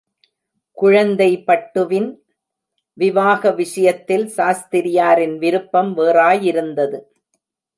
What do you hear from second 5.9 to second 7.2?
வேறாயிருந்தது.